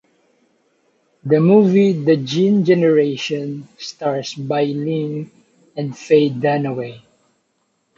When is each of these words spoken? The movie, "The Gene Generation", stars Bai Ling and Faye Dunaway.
The 1.23 1.39
movie, 1.39 1.93
"The 1.93 2.17
Gene 2.17 2.65
Generation", 2.65 3.67
stars 3.77 4.33
Bai 4.33 4.63
Ling 4.63 5.29
and 5.77 5.95
Faye 5.95 6.31
Dunaway. 6.31 7.03